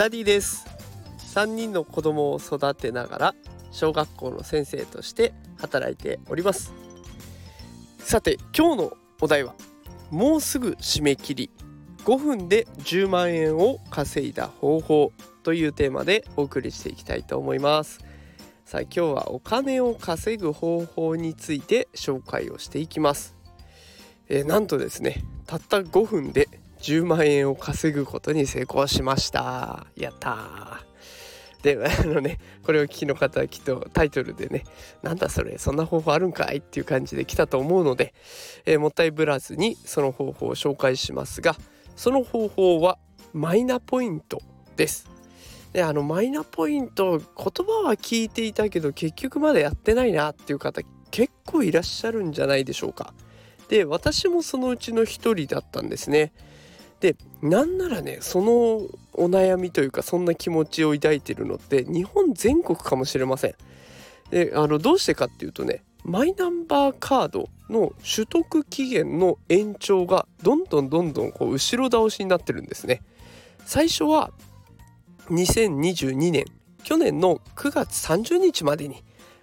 [0.00, 0.64] ダディです。
[1.34, 3.34] 3人の子供を育てながら
[3.70, 6.72] 小学校の先生として働いております。
[7.98, 9.52] さて今日のお題は
[10.10, 11.50] もうすぐ締め切り。
[12.06, 17.98] 5分で10万円を稼いだ方法というテーマでお送りしていきたいと思います。
[18.64, 23.36] さあ今日はお金を稼ぐ方法について紹介をしていきます、
[24.30, 26.48] えー、なんとですねたった5分で
[26.80, 29.86] 10万円を稼ぐことに成功しました。
[29.96, 30.84] やった
[31.62, 34.64] であのねこれを聞きの方はきっとタイトルでね
[35.02, 38.14] なんだそれそんな方法あるんかいっていう感じで来たと思うので、
[38.64, 41.56] えー、もったいぶらずにその方法を紹介しますが
[41.96, 42.98] その方法は
[43.32, 44.40] マイナポイント
[44.76, 45.08] です。
[45.72, 50.80] であのマイナポイント言葉は聞いていたけど結局まだやってないなっていう方
[51.12, 53.12] 結構いらっしゃるんじゃないでしょうか。
[53.68, 56.32] で私もそのうちの一人だったんですね。
[57.00, 58.52] でなんならねその
[59.14, 63.54] お悩みというかそんな気持ちを抱いてるのって日本全国かもしれません。
[64.30, 73.02] であのどうしてかっていうとねマイナンバーカードの取得期限の延長がどんどんどんどんこう後ろ倒しになってるんですね。
[73.64, 74.30] 最初は
[75.30, 76.44] 2022年
[76.82, 79.02] 去年の9月30日までに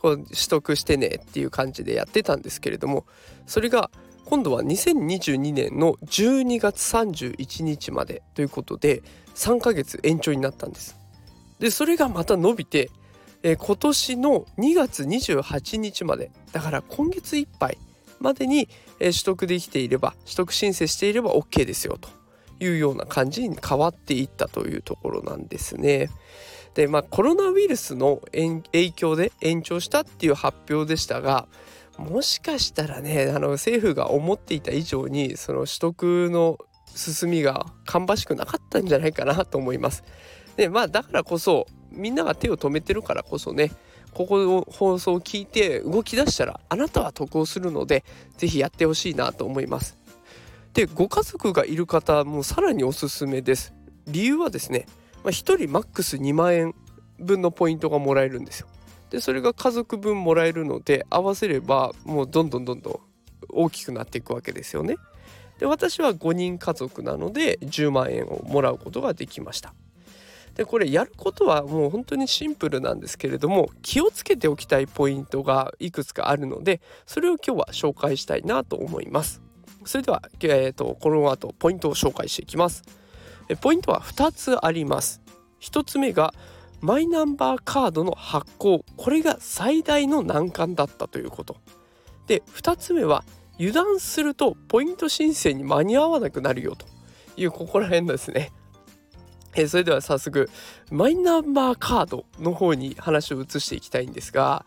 [0.00, 3.04] こう取得してねっていう感じでやってたんですけれども
[3.46, 3.90] それが
[4.28, 9.02] 今度は2022年の12月31日までということで
[9.34, 10.98] 3ヶ月延長になったんです。
[11.60, 12.90] でそれがまた伸びて、
[13.42, 17.78] えー、今年の2月28日までだから今月いっぱい
[18.20, 18.68] までに、
[19.00, 22.10] えー、取得できていれば取得申請していれば OK ですよと
[22.62, 26.10] いうような感じに変わっていったというところなんですね。
[26.74, 31.48] でまあコロナウイルスの影響で延長したっていう発表でしたが
[31.98, 36.58] もしかしたらねあの政府が思っていた以上にその取得の
[36.94, 40.04] 進みが芳しくなかったんじゃないかなと思います。
[40.56, 43.72] でまあだからこそみんなが手を止めてるからこそね
[44.14, 48.04] ここの放送を聞いて動き出したらあなたは得をするので
[48.36, 49.98] 是非やってほしいなと思います。
[50.74, 53.74] でご家族がいる方もさらにおすすめです。
[54.06, 54.86] 理由はですね、
[55.24, 56.74] まあ、1人マックス2万円
[57.18, 58.68] 分のポイントがもらえるんですよ。
[59.10, 63.00] でそれが家族分もらえるので合わせればもうどんどんどんどん
[63.48, 64.96] 大きくなっていくわけですよね。
[65.58, 69.74] で私は5人家族なので10万円をもらうことができました。
[70.54, 79.40] でこれやることはもう本当にシンプルなんですけれども気をつけておきたいポイントがいくつかあるのでそれを今日は紹介したいなと思います。
[79.84, 82.82] それでは、えーと、この後ポイントを紹介していきます。
[83.60, 85.22] ポイントは2つあります。
[85.60, 86.34] 1つ目が
[86.80, 91.56] マイナンバーカードの発行これが最大の難関だったということ。
[92.26, 93.24] で2つ目は
[93.58, 96.86] 油断するとポイント申請に間に合わなくなるよと。
[97.38, 98.50] いうここら辺ですね。
[99.54, 100.50] えそれでは早速
[100.90, 104.66] マイナンバーカードの方に話を移していきたいんですが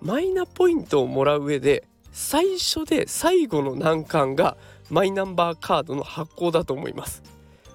[0.00, 4.56] マイナポイントをもらう上で最初で最後の難関が
[4.90, 7.22] マイナンバーカードの発行だと思います。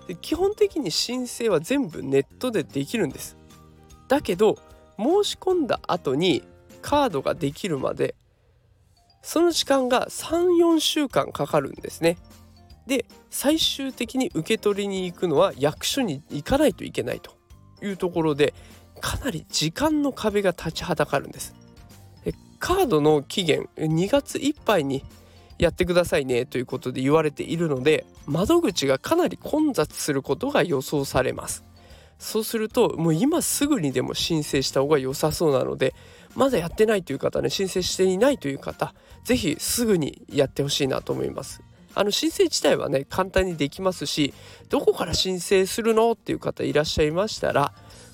[0.08, 3.38] で基本的に申請は全部ネットでできるんです。
[4.11, 4.57] だけど
[4.97, 6.44] 申し込んだ後に
[6.81, 8.13] カードができるまで
[9.22, 12.17] その時間が34週間かかるんですね。
[12.85, 17.31] で最終的に受け取りに行くのは役所に行かないといけないと
[17.81, 18.53] いうところで
[19.00, 21.55] かなり時間の壁が立ちはだかるんです。
[22.25, 25.05] でカードの期限2月いっぱいに
[25.57, 31.70] やってくださいねということで言われているので窓口がかなり混雑することが予想されます。
[32.21, 35.95] そうするともう今すぐにでも申請した方が良さそうなので
[36.35, 38.93] まだやってないという方ね申請していないという方
[39.23, 41.63] 是非すぐにやってほしいなと思います。
[41.93, 44.33] あの申請自体はね簡単にできますし
[44.69, 47.73] どこから申請するのっていう方いらっしゃいましたら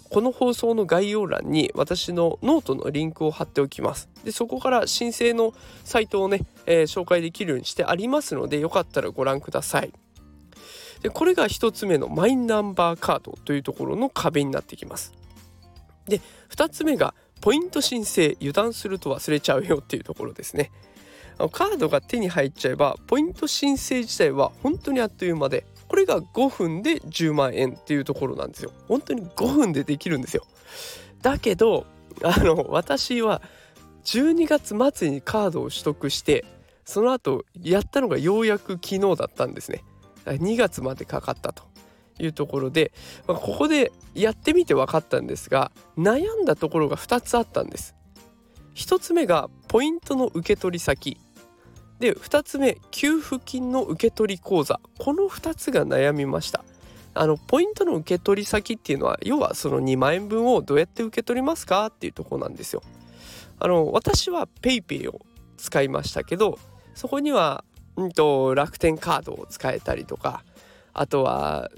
[0.10, 4.10] この放送の概要欄に私のノートのリンクを貼っておきます。
[4.24, 5.54] でそこから申請の
[5.84, 9.92] サイトをね、えー、紹介できるようにしてありますのでよかったらご覧ください。
[11.02, 15.14] でこれが1つ目のマイナンバーカードというところの壁になってきます。
[16.08, 20.72] で2つ目がポイント申請油断すると忘れちゃうよっていうところですね。
[21.52, 28.72] カードが手に入っちゃえばポイント申請自体は本当にあっという間でこれが5分で10万円っていうところなんですよ。
[28.88, 30.46] 本当に5分でできるんですよ。
[31.22, 31.86] だけど
[32.24, 33.42] あの私は
[34.06, 36.46] 12月末にカードを取得して
[36.86, 39.84] その後やったのがようやく昨日だったんですね。
[40.34, 41.64] 2月までかかったと
[42.20, 42.92] いうところで、
[43.28, 47.96] まあ、ここでやってみて分かったんですが悩んだところが2つあったんです。
[48.76, 51.20] 1つ目がポイントの受け取り先
[52.00, 56.64] で2つ目給付金の受け取り口座この2つが悩みました
[57.16, 61.88] あのポイントの受け取り先っていうのは要はその2万円分をどうやって受け取りますか？
[61.88, 62.84] っていうとこなんですよ。
[63.60, 65.26] あの私は PayPay を
[65.58, 66.60] 使いましたけど
[66.94, 67.64] そこには、
[67.98, 70.44] うんと、楽天カードを使えたりとか
[70.94, 71.70] あとは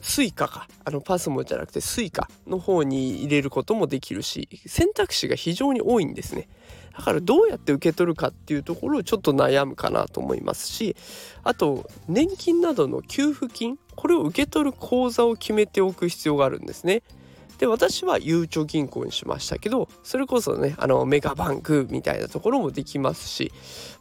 [0.00, 0.66] Suica か。
[0.84, 6.48] あの PASMO じゃなくて Suica の方に入れることもできるし選択肢が非常に多いんですね。
[6.96, 10.96] だからどうやって受け取るかっていうところをちょっと悩むかなと思いますし
[11.44, 17.02] あと年金などの給付金これを受け取る口座を決めておく必要があるんですね。
[17.60, 23.52] で私はゆうちょ銀行にしましたけどそれこそねあのメガバンクみたいなところもできますし、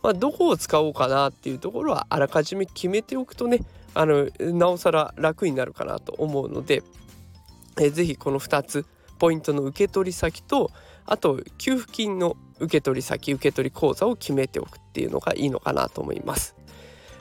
[0.02, 3.60] まあ、どこを使おうかなっていうところはあらかじめ決めておくとね
[3.94, 6.84] あのなおさら楽になるかなと思うので、
[7.78, 8.86] えー、ぜひこの2つ
[9.20, 10.72] ポイントの受け取り先と
[11.06, 16.56] あと給付金の受け取り先受取口座を決めておくっていうのがいいのかなと思います。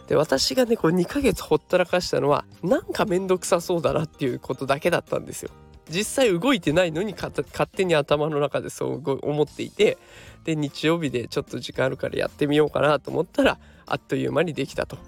[0.06, 5.50] で私がねこれ2ヶ月ほったらかしたのはなんかめんどくさそうだなっていうことだけだったんですよ。
[5.90, 7.32] 実際動いてないのに勝
[7.70, 9.98] 手に頭の中でそう思っていて
[10.44, 14.98] で日曜日でちょっと時間あるからやってみようかなと思ったらあっという間にできたと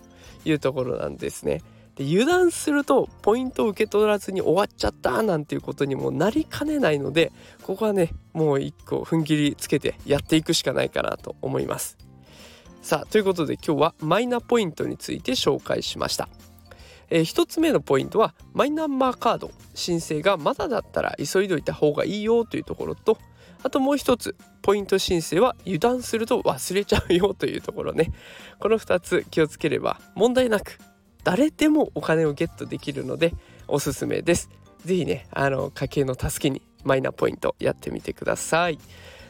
[0.45, 1.63] いうところなんですね。
[1.97, 11.99] で油断するとポイントを受け取らずに終わっちゃったなんていうことにもなりかねないのでここはねもう一個踏ん切りつけてやっていくしかないかなと思います。
[12.81, 16.29] さあということで今日はマイナポイントについて紹介しました。
[17.11, 19.51] えー、1つ目のポイントはマイナンバーカード。
[19.75, 23.19] 申請がまだだったら急いどいた方がいいよというところと
[23.63, 28.13] あともう一つポイント申請は油断すると忘れちゃうよというところね。
[28.59, 30.79] この2つ気をつければ問題なく
[31.25, 33.35] 誰でもお金をゲットできるので
[33.69, 34.51] おすすめです。
[34.85, 38.79] 是非ねあの家計の助けにマイナポイントやってみてください。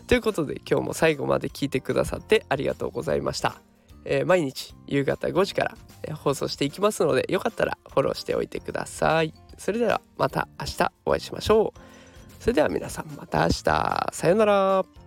[0.06, 3.60] ということで今日も最後まで聞いてくださってありがとうございました。
[4.04, 9.34] えー、毎日夕方5時から放送していきますのでよかったらフォローしておいてください。
[9.58, 11.80] それではまた明日お会いしましょう。
[12.40, 14.08] それでは皆さんまた明日。
[14.12, 14.99] さようなら。